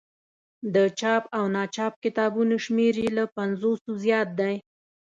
[0.73, 4.55] د چاپ او ناچاپ کتابونو شمېر یې له پنځوسو زیات دی.